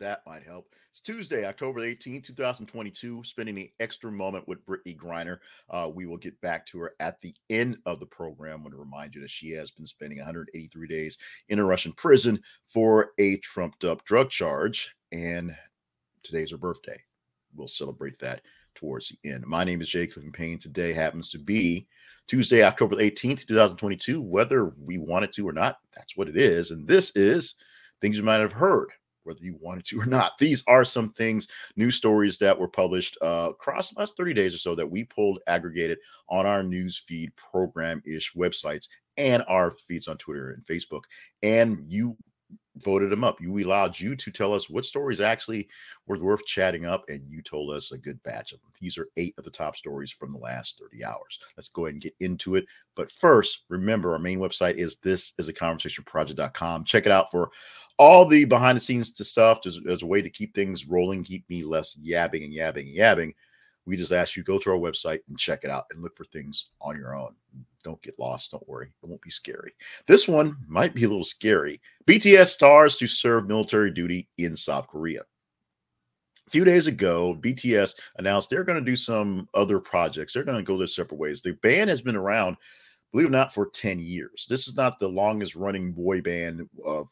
[0.00, 0.74] That might help.
[0.90, 3.22] It's Tuesday, October 18, 2022.
[3.22, 5.38] Spending the extra moment with Brittney Griner.
[5.68, 8.60] Uh, we will get back to her at the end of the program.
[8.60, 11.18] I want to remind you that she has been spending 183 days
[11.50, 14.96] in a Russian prison for a trumped up drug charge.
[15.12, 15.54] And
[16.22, 16.98] today's her birthday.
[17.54, 18.40] We'll celebrate that
[18.74, 19.46] towards the end.
[19.46, 20.58] My name is Jay Clifton Payne.
[20.58, 21.86] Today happens to be
[22.26, 24.22] Tuesday, October 18th, 2022.
[24.22, 26.70] Whether we want it to or not, that's what it is.
[26.70, 27.56] And this is
[28.00, 28.88] things you might have heard
[29.30, 30.36] whether you wanted to or not.
[30.38, 34.54] These are some things, news stories that were published uh, across the last 30 days
[34.54, 35.98] or so that we pulled, aggregated
[36.28, 41.02] on our news feed program ish websites and our feeds on Twitter and Facebook.
[41.42, 42.16] And you
[42.82, 43.40] voted them up.
[43.40, 45.68] You allowed you to tell us what stories actually
[46.06, 48.70] were worth chatting up, and you told us a good batch of them.
[48.80, 51.38] These are eight of the top stories from the last 30 hours.
[51.56, 52.66] Let's go ahead and get into it.
[52.94, 56.84] But first, remember our main website is this is a conversation project.com.
[56.84, 57.50] Check it out for
[57.98, 61.48] all the behind the scenes stuff as, as a way to keep things rolling, keep
[61.50, 63.34] me less yabbing and yabbing and yabbing.
[63.86, 66.24] We just ask you go to our website and check it out and look for
[66.24, 67.34] things on your own.
[67.82, 68.50] Don't get lost.
[68.50, 68.92] Don't worry.
[69.02, 69.72] It won't be scary.
[70.06, 71.80] This one might be a little scary.
[72.06, 75.22] BTS stars to serve military duty in South Korea.
[76.46, 80.34] A few days ago, BTS announced they're going to do some other projects.
[80.34, 81.40] They're going to go their separate ways.
[81.40, 82.56] The band has been around,
[83.12, 84.46] believe it or not, for 10 years.
[84.50, 87.08] This is not the longest running boy band of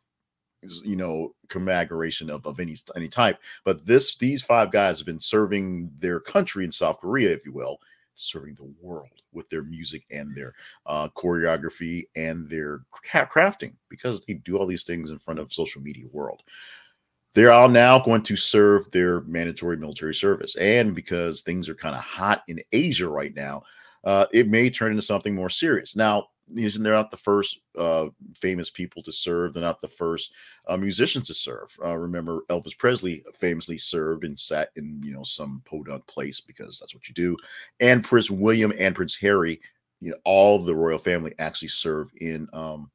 [0.63, 3.39] you know commemoration of, of any any type.
[3.65, 7.53] But this these five guys have been serving their country in south korea if you
[7.53, 7.79] will
[8.19, 10.53] serving the world with their music and their
[10.87, 12.81] uh, choreography and their
[13.13, 16.43] crafting because they do all these things in front of social media world.
[17.35, 20.57] They're all now going to serve their mandatory military service.
[20.57, 23.63] And because things are kind of hot in asia right now
[24.05, 25.97] uh, it may turn into something more serious.
[25.97, 29.55] Now these they're not the first uh, famous people to serve.
[29.55, 30.33] They're not the first
[30.67, 31.77] uh, musicians to serve.
[31.85, 36.79] Uh, remember, Elvis Presley famously served and sat in you know some podunk place because
[36.79, 37.37] that's what you do.
[37.81, 39.61] And Prince William and Prince Harry,
[40.01, 42.91] you know, all the royal family actually serve in um,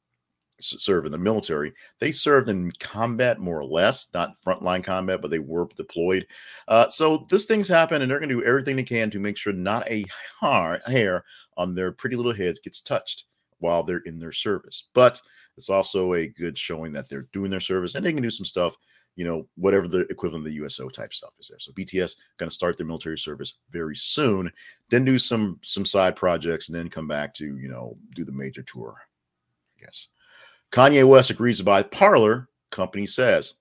[0.59, 1.73] serve in the military.
[1.99, 6.25] They served in combat more or less, not frontline combat, but they were deployed.
[6.67, 9.37] Uh, so this thing's happened, and they're going to do everything they can to make
[9.37, 10.05] sure not a
[10.41, 11.23] hair
[11.57, 13.25] on their pretty little heads gets touched
[13.59, 14.85] while they're in their service.
[14.93, 15.21] But
[15.57, 18.45] it's also a good showing that they're doing their service and they can do some
[18.45, 18.75] stuff,
[19.15, 21.59] you know, whatever the equivalent of the USO type stuff is there.
[21.59, 24.51] So BTS going to start their military service very soon,
[24.89, 28.31] then do some some side projects and then come back to, you know, do the
[28.31, 28.95] major tour.
[29.77, 30.07] I guess.
[30.71, 33.53] Kanye West agrees to buy Parler, company says.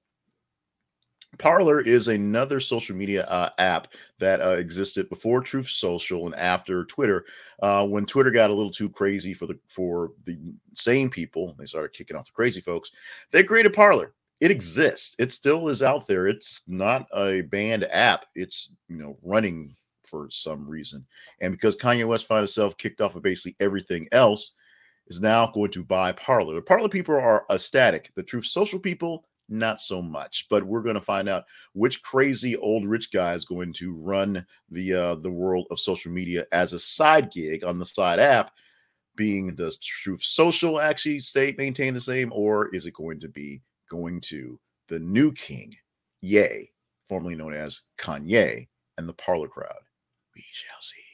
[1.38, 3.88] Parler is another social media uh, app
[4.18, 7.24] that uh, existed before Truth Social and after Twitter.
[7.62, 10.38] Uh, when Twitter got a little too crazy for the for the
[10.74, 12.90] sane people, they started kicking off the crazy folks.
[13.30, 14.12] They created Parler.
[14.40, 15.16] It exists.
[15.18, 16.26] It still is out there.
[16.26, 18.26] It's not a banned app.
[18.34, 21.06] It's you know running for some reason,
[21.40, 24.52] and because Kanye West found himself kicked off of basically everything else,
[25.06, 26.54] is now going to buy Parler.
[26.54, 28.12] The Parler people are ecstatic.
[28.16, 30.46] The Truth Social people not so much.
[30.48, 34.44] But we're going to find out which crazy old rich guy is going to run
[34.70, 38.52] the uh, the world of social media as a side gig on the side app.
[39.14, 43.60] Being does Truth Social actually stay maintain the same, or is it going to be
[43.90, 44.58] going to
[44.88, 45.74] the new king,
[46.22, 46.72] Ye,
[47.08, 49.82] formerly known as Kanye, and the Parler crowd?
[50.34, 51.11] We shall see.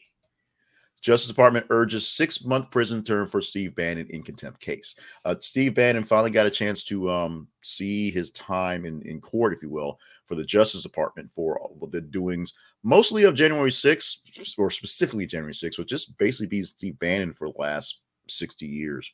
[1.00, 4.96] Justice Department urges six month prison term for Steve Bannon in contempt case.
[5.24, 9.52] Uh, Steve Bannon finally got a chance to um, see his time in, in court,
[9.52, 11.58] if you will, for the Justice Department for
[11.90, 14.18] the doings, mostly of January 6th,
[14.58, 19.10] or specifically January 6th, which just basically be Steve Bannon for the last 60 years.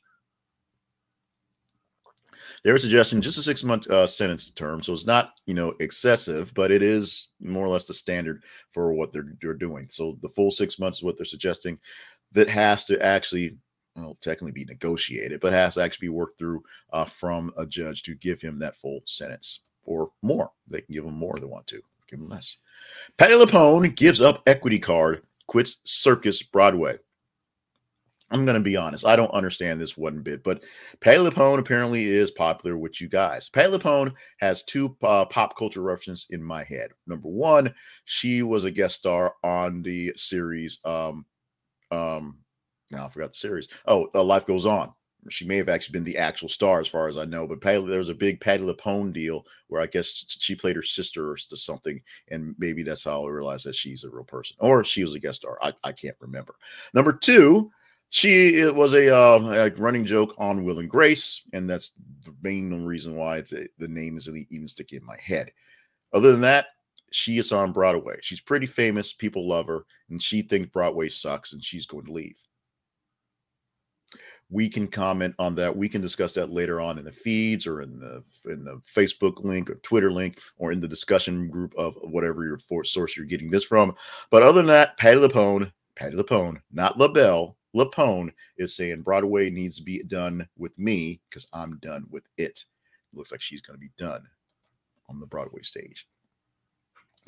[2.65, 6.51] They're suggesting just a six month uh, sentence term, so it's not you know excessive,
[6.55, 9.85] but it is more or less the standard for what they're they're doing.
[9.91, 11.77] So the full six months is what they're suggesting.
[12.31, 13.55] That has to actually
[13.95, 18.01] well, technically be negotiated, but has to actually be worked through uh, from a judge
[18.03, 20.49] to give him that full sentence or more.
[20.67, 22.57] They can give him more if they want to, give him less.
[23.19, 26.97] Patti LuPone gives up equity card, quits Circus Broadway.
[28.31, 29.05] I'm going to be honest.
[29.05, 30.63] I don't understand this one bit, but
[30.99, 33.49] Patti LuPone apparently is popular with you guys.
[33.49, 36.91] Patti LuPone has two uh, pop culture references in my head.
[37.05, 37.73] Number one,
[38.05, 40.79] she was a guest star on the series.
[40.85, 41.25] Um,
[41.91, 42.39] um,
[42.91, 43.69] now I forgot the series.
[43.85, 44.91] Oh, uh, Life Goes On.
[45.29, 47.47] She may have actually been the actual star, as far as I know.
[47.47, 50.83] But Patti, there was a big Patti LuPone deal where I guess she played her
[50.83, 54.83] sister or something, and maybe that's how I realized that she's a real person, or
[54.83, 55.57] she was a guest star.
[55.61, 56.55] I, I can't remember.
[56.93, 57.71] Number two,
[58.09, 61.91] she it was a, uh, a running joke on Will and Grace, and that's
[62.23, 65.51] the main reason why it's a, the name is even sticking in my head.
[66.13, 66.67] Other than that,
[67.11, 68.17] she is on Broadway.
[68.21, 69.13] She's pretty famous.
[69.13, 72.37] People love her, and she thinks Broadway sucks, and she's going to leave.
[74.49, 75.75] We can comment on that.
[75.75, 79.43] We can discuss that later on in the feeds or in the in the Facebook
[79.43, 83.49] link or Twitter link or in the discussion group of whatever your source you're getting
[83.49, 83.95] this from.
[84.29, 89.77] But other than that, Patti LuPone, Patti LuPone, not LaBelle, LuPone is saying Broadway needs
[89.77, 92.43] to be done with me because I'm done with it.
[92.43, 92.63] it
[93.13, 94.23] looks like she's going to be done
[95.09, 96.07] on the Broadway stage.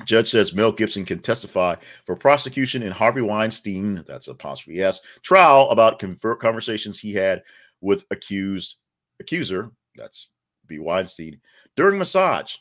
[0.04, 1.74] Judge says Mel Gibson can testify
[2.06, 6.00] for prosecution in Harvey Weinstein, that's a apostrophe S, trial about
[6.38, 7.42] conversations he had
[7.80, 8.76] with accused
[9.20, 10.28] accuser, that's
[10.66, 10.78] B.
[10.78, 11.40] Weinstein,
[11.76, 12.54] during massage.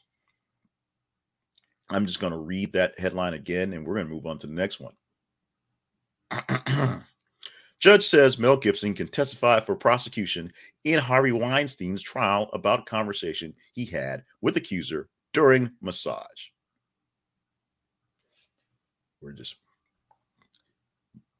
[1.89, 4.47] I'm just going to read that headline again and we're going to move on to
[4.47, 4.93] the next one.
[7.79, 10.51] Judge says Mel Gibson can testify for prosecution
[10.83, 16.25] in Harvey Weinstein's trial about a conversation he had with accuser during massage.
[19.21, 19.55] We're just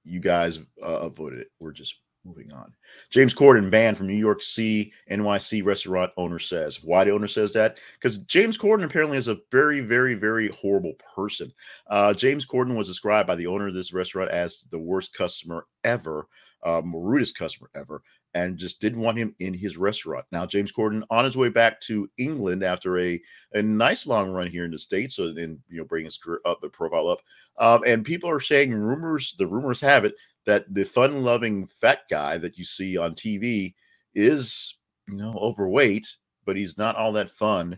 [0.04, 1.48] you guys uh, voted it.
[1.60, 1.95] We're just
[2.27, 2.74] moving on.
[3.09, 6.83] James Corden banned from New York City NYC restaurant owner says.
[6.83, 7.77] Why the owner says that?
[8.00, 11.51] Because James Corden apparently is a very, very, very horrible person.
[11.88, 15.65] Uh, James Corden was described by the owner of this restaurant as the worst customer
[15.83, 16.27] ever,
[16.63, 18.01] um, rudest customer ever
[18.33, 20.25] and just didn't want him in his restaurant.
[20.31, 23.19] Now, James Corden on his way back to England after a,
[23.53, 26.41] a nice long run here in the States, so then you know bring his career
[26.45, 27.21] up, the profile up.
[27.57, 30.13] Um, and people are saying rumors, the rumors have it
[30.47, 33.75] that the fun-loving fat guy that you see on TV
[34.15, 34.77] is
[35.07, 36.07] you know overweight,
[36.45, 37.77] but he's not all that fun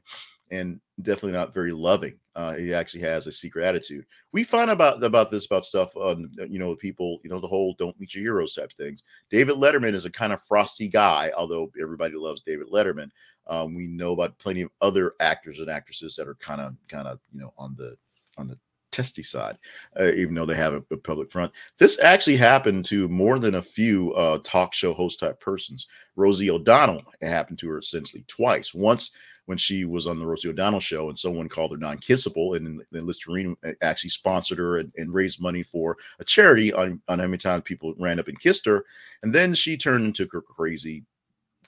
[0.51, 2.15] and definitely not very loving.
[2.35, 4.05] Uh, he actually has a secret attitude.
[4.31, 7.75] We find about about this about stuff on you know people you know the whole
[7.77, 9.03] don't meet your heroes type things.
[9.29, 13.09] David Letterman is a kind of frosty guy, although everybody loves David Letterman.
[13.47, 17.07] Um, we know about plenty of other actors and actresses that are kind of kind
[17.07, 17.97] of you know on the
[18.37, 18.57] on the
[18.91, 19.57] testy side,
[19.99, 21.51] uh, even though they have a, a, public front.
[21.77, 25.87] This actually happened to more than a few uh, talk show host type persons.
[26.15, 28.73] Rosie O'Donnell, it happened to her essentially twice.
[28.73, 29.11] Once
[29.49, 33.07] when she was on the Rosie O'Donnell show, and someone called her non-kissable, and then
[33.07, 37.39] Listerine actually sponsored her and, and, raised money for a charity on, on how many
[37.39, 38.85] times people ran up and kissed her,
[39.23, 41.03] and then she turned into crazy,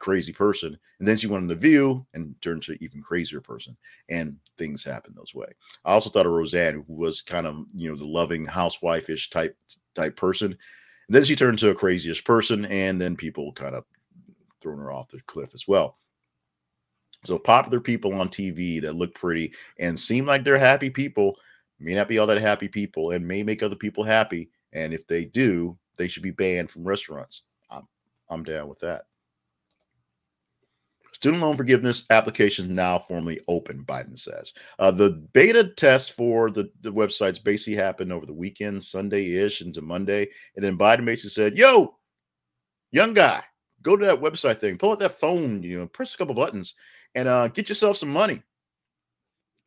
[0.02, 3.40] crazy person, and then she went on the View and turned to an even crazier
[3.40, 3.78] person,
[4.10, 5.48] and things happen those way.
[5.86, 9.56] I also thought of Roseanne, who was kind of you know the loving housewife-ish type
[9.96, 13.86] type person, and then she turned to a craziest person, and then people kind of
[14.60, 15.98] thrown her off the cliff as well.
[17.24, 21.38] So popular people on TV that look pretty and seem like they're happy people
[21.80, 24.50] may not be all that happy people and may make other people happy.
[24.74, 27.44] And if they do, they should be banned from restaurants.
[27.70, 27.88] I'm
[28.30, 29.06] I'm down with that.
[31.22, 34.54] Student loan forgiveness applications now formally open, Biden says.
[34.80, 39.62] Uh, the beta test for the, the websites basically happened over the weekend, Sunday ish
[39.62, 40.28] into Monday.
[40.56, 41.96] And then Biden basically said, Yo,
[42.92, 43.44] young guy,
[43.84, 46.74] go to that website thing, pull out that phone, you know, press a couple buttons,
[47.14, 48.42] and uh, get yourself some money.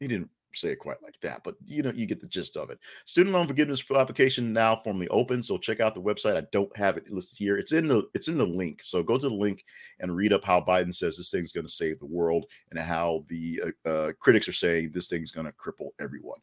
[0.01, 2.71] He didn't say it quite like that, but you know, you get the gist of
[2.71, 2.79] it.
[3.05, 6.37] Student loan forgiveness application now formally open, so check out the website.
[6.37, 7.59] I don't have it listed here.
[7.59, 8.83] It's in the it's in the link.
[8.83, 9.65] So go to the link
[10.01, 13.25] and read up how Biden says this thing's going to save the world and how
[13.29, 16.39] the uh, uh, critics are saying this thing's going to cripple everyone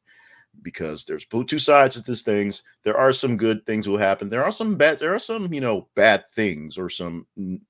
[0.61, 2.63] because there's two sides to these things.
[2.83, 4.29] There are some good things will happen.
[4.29, 4.99] There are some bad.
[4.99, 7.25] There are some you know bad things or some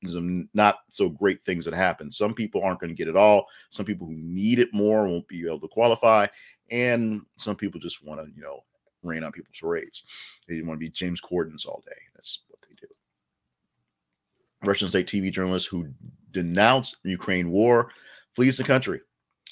[0.08, 2.12] some not so great things that happen.
[2.12, 3.48] Some people aren't going to get it all.
[3.70, 6.28] Some people who need it more won't be able to qualify,
[6.70, 8.64] and some people just want to you know
[9.04, 10.04] rain on people's parades.
[10.48, 11.98] They want to be James Cordens all day.
[12.16, 12.88] That's what they do.
[14.64, 15.88] Russian state TV journalist who
[16.32, 17.92] denounced Ukraine war
[18.36, 19.02] flees the country.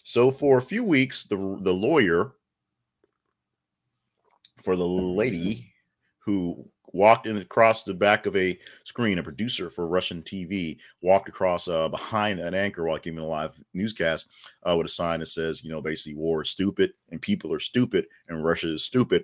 [0.04, 2.34] So for a few weeks, the the lawyer
[4.64, 5.74] for the lady
[6.20, 11.30] who walked in across the back of a screen, a producer for Russian TV, walked
[11.30, 14.30] across uh, behind an anchor while giving a live newscast
[14.68, 17.60] uh, with a sign that says, you know, basically war is stupid and people are
[17.60, 19.24] stupid and Russia is stupid.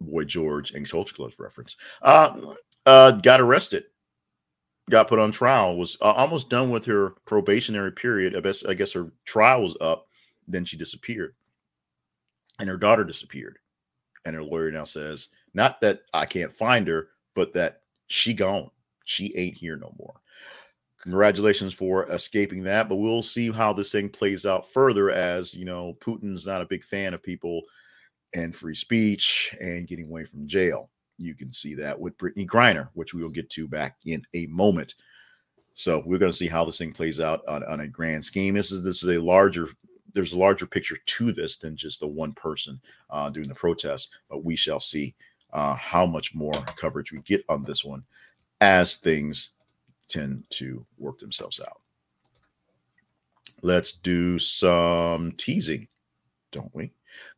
[0.00, 1.76] Boy George and Club's reference.
[2.02, 3.84] Uh, uh, got arrested,
[4.90, 8.36] got put on trial, was uh, almost done with her probationary period.
[8.36, 10.06] I guess I guess her trial was up.
[10.46, 11.34] Then she disappeared,
[12.60, 13.58] and her daughter disappeared
[14.26, 18.70] and her lawyer now says not that I can't find her, but that she gone.
[19.04, 20.20] She ain't here no more.
[21.00, 25.64] Congratulations for escaping that, but we'll see how this thing plays out further as you
[25.64, 27.62] know Putin's not a big fan of people
[28.34, 30.90] and free speech and getting away from jail.
[31.18, 34.46] You can see that with Brittney Griner, which we will get to back in a
[34.46, 34.94] moment.
[35.74, 38.54] So we're going to see how this thing plays out on, on a grand scheme.
[38.54, 39.68] This is this is a larger
[40.16, 42.80] there's a larger picture to this than just the one person
[43.10, 44.16] uh, doing the protest.
[44.30, 45.14] But we shall see
[45.52, 48.02] uh, how much more coverage we get on this one
[48.62, 49.50] as things
[50.08, 51.82] tend to work themselves out.
[53.60, 55.86] Let's do some teasing,
[56.50, 56.92] don't we?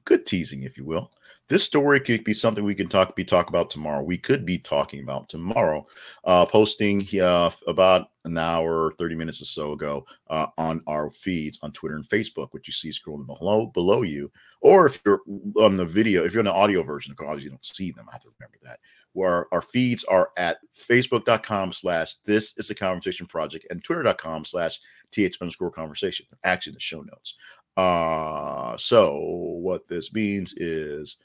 [0.04, 1.11] Good teasing, if you will.
[1.48, 4.02] This story could be something we can talk be talk about tomorrow.
[4.02, 5.86] We could be talking about tomorrow,
[6.24, 11.58] uh, posting uh, about an hour, thirty minutes or so ago uh, on our feeds
[11.62, 15.22] on Twitter and Facebook, which you see scrolling below below you, or if you're
[15.56, 18.12] on the video, if you're on the audio version, because you don't see them, I
[18.12, 18.80] have to remember that.
[19.14, 24.80] Where our feeds are at facebook.com slash this is a conversation project and twitter.com slash
[25.12, 26.26] th underscore conversation.
[26.44, 27.36] Actually, the show notes.
[27.78, 31.16] Uh, so what this means is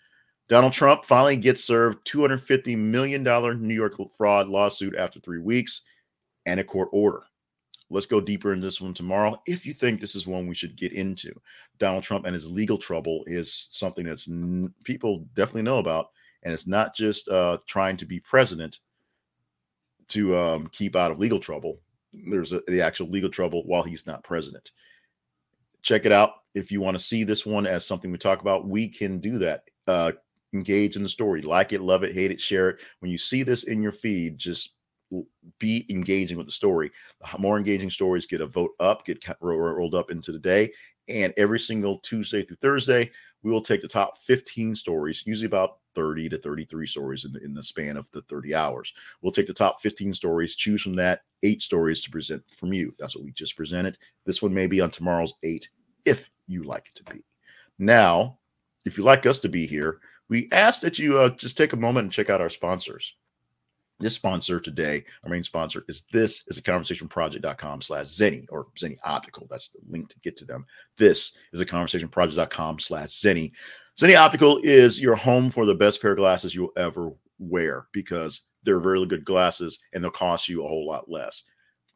[0.50, 5.81] Donald Trump finally gets served $250 million New York fraud lawsuit after three weeks
[6.45, 7.23] and a court order.
[7.89, 9.39] Let's go deeper in this one tomorrow.
[9.45, 11.31] If you think this is one we should get into,
[11.77, 16.07] Donald Trump and his legal trouble is something that's n- people definitely know about,
[16.43, 18.79] and it's not just uh, trying to be president
[20.09, 21.79] to um, keep out of legal trouble.
[22.13, 24.71] There's a, the actual legal trouble while he's not president.
[25.83, 26.31] Check it out.
[26.55, 29.38] If you want to see this one as something we talk about, we can do
[29.39, 29.63] that.
[29.88, 30.13] Uh,
[30.53, 31.41] engage in the story.
[31.41, 32.79] Like it, love it, hate it, share it.
[33.00, 34.75] When you see this in your feed, just
[35.60, 36.91] be engaging with the story.
[37.31, 40.72] The more engaging stories get a vote up, get rolled up into the day.
[41.07, 43.12] And every single Tuesday through Thursday,
[43.43, 47.43] we will take the top 15 stories, usually about 30 to 33 stories in the,
[47.43, 48.93] in the span of the 30 hours.
[49.22, 52.95] We'll take the top 15 stories, choose from that eight stories to present from you.
[52.98, 53.98] That's what we just presented.
[54.25, 55.69] This one may be on tomorrow's eight,
[56.05, 57.24] if you like it to be.
[57.77, 58.39] Now,
[58.86, 60.00] if you like us to be here,
[60.33, 63.13] we ask that you uh, just take a moment and check out our sponsors.
[63.99, 68.65] This sponsor today, our main sponsor, is this is a conversation project.com slash Zenni or
[68.75, 69.45] Zenni Optical.
[69.47, 70.65] That's the link to get to them.
[70.97, 73.51] This is a conversation project.com slash Zenni.
[73.95, 78.41] Zenni Optical is your home for the best pair of glasses you'll ever wear because
[78.63, 81.43] they're really good glasses and they'll cost you a whole lot less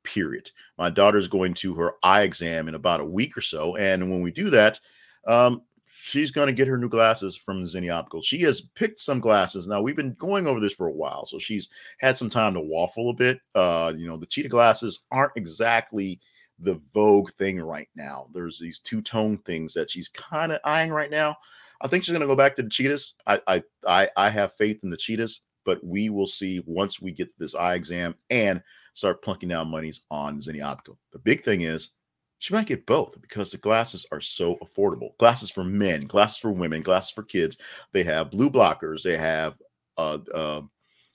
[0.04, 0.52] period.
[0.78, 3.78] My daughter's going to her eye exam in about a week or so.
[3.78, 4.80] And when we do that,
[5.28, 5.64] um,
[6.08, 8.22] she's going to get her new glasses from Zenni Optical.
[8.22, 9.68] She has picked some glasses.
[9.68, 12.62] Now we've been going over this for a while, so she's had some time to
[12.62, 13.40] waffle a bit.
[13.54, 16.20] Uh, you know, the cheetah glasses aren't exactly
[16.60, 18.28] the vogue thing right now.
[18.34, 21.36] There's these two tone things that she's kind of eyeing right now.
[21.82, 23.14] I think she's going to go back to the cheetahs.
[23.28, 27.12] I, I I I have faith in the cheetahs, but we will see once we
[27.12, 30.98] get this eye exam and start plunking down monies on Zenni Optical.
[31.12, 31.90] The big thing is
[32.40, 35.18] she might get both because the glasses are so affordable.
[35.18, 37.58] Glasses for men, glasses for women, glasses for kids.
[37.94, 39.02] They have blue blockers.
[39.02, 39.56] They have
[39.98, 40.62] uh, uh,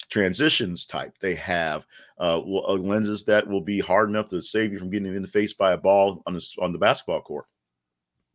[0.09, 1.17] transitions type.
[1.21, 1.87] They have
[2.19, 5.29] uh, uh, lenses that will be hard enough to save you from getting in the
[5.29, 7.47] face by a ball on the on the basketball court.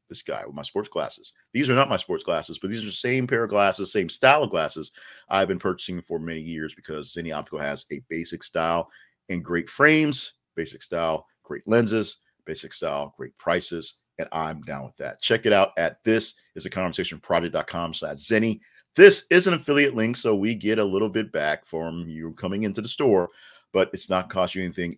[0.07, 1.33] This guy with my sports glasses.
[1.51, 4.07] These are not my sports glasses, but these are the same pair of glasses, same
[4.07, 4.91] style of glasses
[5.27, 8.89] I've been purchasing for many years because Zenni Optical has a basic style
[9.27, 14.97] and great frames, basic style, great lenses basic style, great prices, and I'm down with
[14.97, 15.21] that.
[15.21, 18.59] Check it out at this is a conversation project.com slash Zenni.
[18.95, 22.63] This is an affiliate link, so we get a little bit back from you coming
[22.63, 23.29] into the store,
[23.71, 24.97] but it's not cost you anything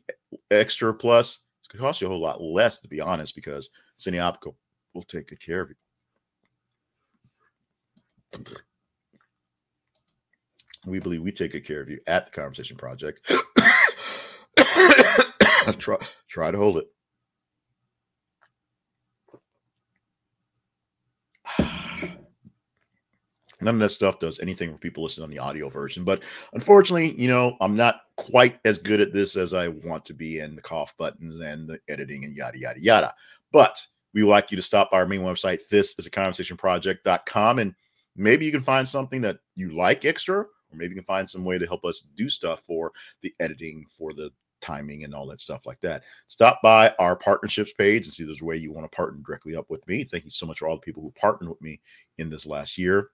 [0.52, 0.94] extra.
[0.94, 4.56] Plus, it's to cost you a whole lot less, to be honest, because Zenni Optical
[4.94, 5.76] will take good care of you.
[10.86, 13.30] We believe we take good care of you at the Conversation Project.
[15.78, 15.98] try,
[16.30, 16.88] try to hold it.
[23.70, 26.04] None of that stuff does anything for people listening on the audio version.
[26.04, 26.24] But
[26.54, 30.40] unfortunately, you know, I'm not quite as good at this as I want to be
[30.40, 33.14] and the cough buttons and the editing and yada, yada, yada.
[33.52, 33.86] But
[34.16, 35.60] we would like you to stop by our main website.
[35.70, 37.60] This is a conversationproject.com.
[37.60, 37.76] And
[38.16, 41.46] maybe you can find something that you like extra, or maybe you can find some
[41.46, 45.42] way to help us do stuff for the editing, for the timing and all that
[45.42, 46.06] stuff like that.
[46.28, 49.56] Stop by our partnerships page and see there's a way you want to partner directly
[49.56, 50.04] up with me.
[50.06, 51.80] Thank you so much for all the people who partnered with me
[52.18, 53.12] in this last year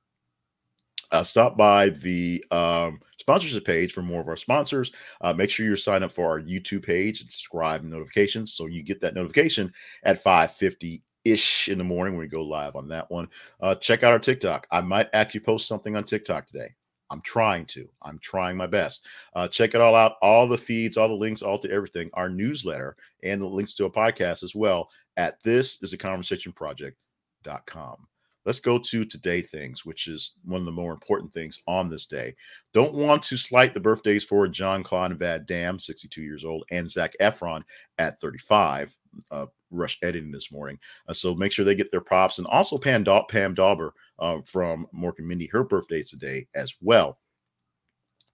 [1.11, 4.91] uh, stop by the um, sponsorship page for more of our sponsors.
[5.21, 8.65] Uh, make sure you're signed up for our YouTube page and subscribe and notifications so
[8.65, 12.87] you get that notification at 550 ish in the morning when we go live on
[12.89, 13.27] that one.
[13.59, 14.67] Uh, check out our TikTok.
[14.71, 16.69] I might actually post something on TikTok today.
[17.11, 17.87] I'm trying to.
[18.01, 19.05] I'm trying my best.
[19.35, 20.13] Uh, check it all out.
[20.21, 23.85] All the feeds, all the links, all to everything, our newsletter, and the links to
[23.85, 28.07] a podcast as well at this is a conversation project.com.
[28.45, 32.05] let's go to today things, which is one of the more important things on this
[32.05, 32.35] day.
[32.73, 37.13] Don't want to slight the birthdays for Jean-Claude Van Damme, 62 years old, and Zac
[37.19, 37.63] Efron
[37.97, 38.95] at 35.
[39.31, 40.77] Uh, rush editing this morning.
[41.07, 42.37] Uh, so make sure they get their props.
[42.37, 46.75] And also Pam, da- Pam Dawber uh, from Mork and Mindy, her birthday today as
[46.81, 47.19] well.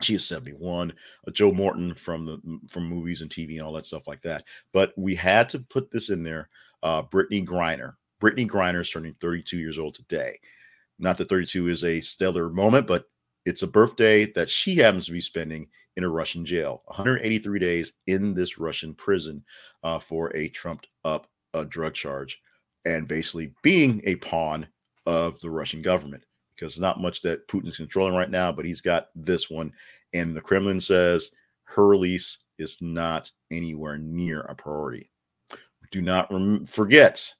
[0.01, 0.91] She is 71.
[1.27, 4.43] Uh, Joe Morton from the from movies and TV and all that stuff like that.
[4.73, 6.49] But we had to put this in there.
[6.83, 10.39] Uh, Brittney Griner, Brittney Griner is turning 32 years old today.
[10.99, 13.05] Not that 32 is a stellar moment, but
[13.45, 16.83] it's a birthday that she happens to be spending in a Russian jail.
[16.85, 19.43] 183 days in this Russian prison
[19.83, 22.39] uh, for a trumped up uh, drug charge
[22.85, 24.67] and basically being a pawn
[25.05, 26.23] of the Russian government
[26.55, 29.73] because not much that Putin's controlling right now, but he's got this one.
[30.13, 31.31] And the Kremlin says
[31.63, 35.09] her release is not anywhere near a priority.
[35.91, 37.33] Do not rem- forget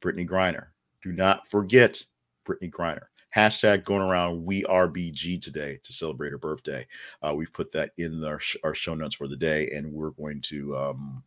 [0.00, 0.66] Brittney Griner.
[1.02, 2.02] Do not forget
[2.46, 3.06] Brittney Griner.
[3.34, 6.86] Hashtag going around we are BG today to celebrate her birthday.
[7.22, 10.10] Uh, we've put that in our, sh- our show notes for the day, and we're
[10.10, 11.22] going to um,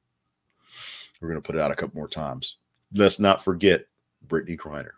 [1.22, 2.58] we're going to put it out a couple more times.
[2.94, 3.86] Let's not forget
[4.28, 4.92] Brittney Griner.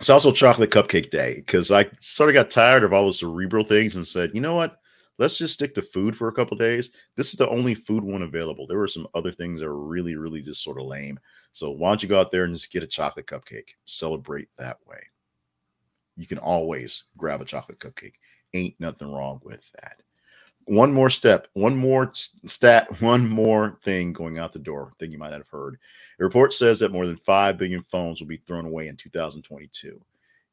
[0.00, 3.64] It's also Chocolate Cupcake Day because I sort of got tired of all the cerebral
[3.64, 4.77] things and said, you know what?
[5.18, 6.90] Let's just stick to food for a couple days.
[7.16, 8.66] This is the only food one available.
[8.66, 11.18] There were some other things that were really, really just sort of lame.
[11.50, 13.70] So why don't you go out there and just get a chocolate cupcake?
[13.84, 15.00] Celebrate that way.
[16.16, 18.14] You can always grab a chocolate cupcake.
[18.54, 20.02] Ain't nothing wrong with that.
[20.66, 25.18] One more step, one more stat, one more thing going out the door, thing you
[25.18, 25.78] might not have heard.
[26.20, 30.00] A report says that more than 5 billion phones will be thrown away in 2022.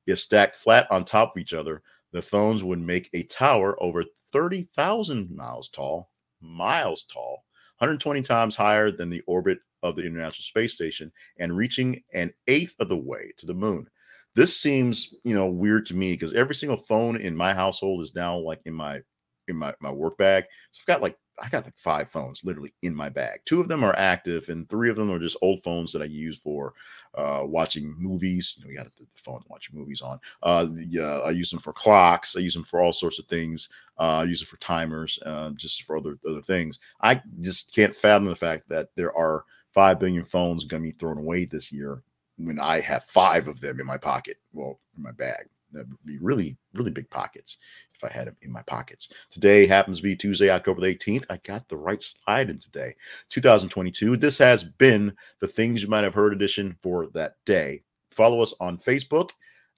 [0.08, 4.06] If stacked flat on top of each other, the phones would make a tower over
[4.36, 6.12] 30,000 miles tall,
[6.42, 7.46] miles tall,
[7.78, 12.76] 120 times higher than the orbit of the International Space Station and reaching an eighth
[12.82, 13.88] of the way to the moon.
[14.36, 18.14] This seems, you know, weird to me because every single phone in my household is
[18.14, 19.00] now like in my
[19.48, 20.44] in my, my work bag.
[20.74, 23.42] So I've got like I got like five phones literally in my bag.
[23.46, 26.06] Two of them are active, and three of them are just old phones that I
[26.06, 26.74] use for
[27.16, 28.56] uh, watching movies.
[28.58, 30.20] You know, we got the phone to watch movies on.
[30.44, 32.36] Uh, the, uh, I use them for clocks.
[32.36, 33.70] I use them for all sorts of things.
[34.00, 36.80] Uh, I use it for timers, uh, just for other other things.
[37.02, 40.98] I just can't fathom the fact that there are five billion phones going to be
[40.98, 42.02] thrown away this year
[42.38, 44.38] when I have five of them in my pocket.
[44.54, 45.48] Well, in my bag.
[45.76, 47.58] That would be really, really big pockets
[47.94, 49.10] if I had them in my pockets.
[49.30, 51.26] Today happens to be Tuesday, October the 18th.
[51.30, 52.96] I got the right slide in today,
[53.30, 54.18] 2022.
[54.18, 57.84] This has been the Things You Might Have Heard edition for that day.
[58.12, 59.32] Follow us on Facebook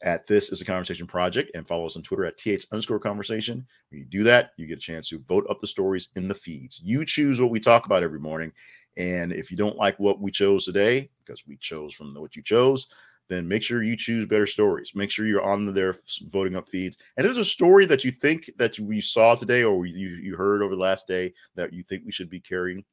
[0.04, 3.66] at This is a Conversation Project and follow us on Twitter at TH underscore conversation.
[3.90, 6.36] When you do that, you get a chance to vote up the stories in the
[6.36, 6.80] feeds.
[6.84, 8.52] You choose what we talk about every morning.
[8.96, 12.42] And if you don't like what we chose today, because we chose from what you
[12.44, 12.88] chose,
[13.30, 14.92] then make sure you choose better stories.
[14.96, 15.96] Make sure you're on their
[16.30, 16.98] voting up feeds.
[17.18, 20.36] And if there's a story that you think that we saw today or you, you
[20.36, 22.84] heard over the last day that you think we should be carrying,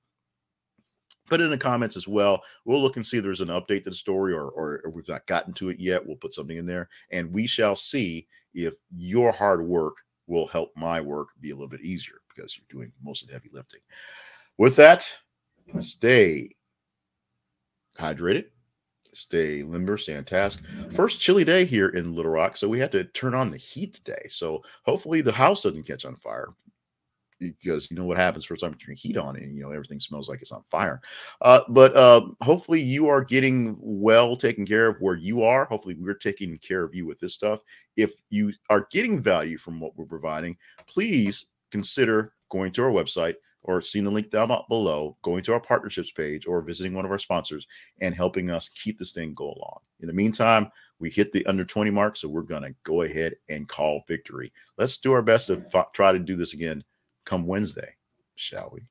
[1.28, 2.42] put it in the comments as well.
[2.64, 5.08] We'll look and see if there's an update to the story or, or, or we've
[5.08, 6.04] not gotten to it yet.
[6.04, 9.94] We'll put something in there and we shall see if your hard work
[10.26, 13.34] will help my work be a little bit easier because you're doing most of the
[13.34, 13.80] heavy lifting.
[14.58, 15.10] With that,
[15.80, 16.54] stay
[17.98, 18.46] hydrated
[19.14, 20.62] stay limber, stay on task.
[20.92, 23.94] First chilly day here in Little Rock, so we had to turn on the heat
[23.94, 24.26] today.
[24.28, 26.48] So hopefully the house doesn't catch on fire
[27.40, 30.00] because you know what happens first time you turn heat on and you know everything
[30.00, 31.00] smells like it's on fire.
[31.40, 35.64] Uh, but uh, hopefully you are getting well taken care of where you are.
[35.64, 37.60] Hopefully we're taking care of you with this stuff.
[37.96, 43.34] If you are getting value from what we're providing, please consider going to our website
[43.64, 47.10] or seeing the link down below, going to our partnerships page or visiting one of
[47.10, 47.66] our sponsors
[48.00, 49.80] and helping us keep this thing go along.
[50.00, 53.34] In the meantime, we hit the under 20 mark, so we're going to go ahead
[53.48, 54.52] and call victory.
[54.78, 56.84] Let's do our best to f- try to do this again
[57.24, 57.94] come Wednesday,
[58.36, 58.82] shall we?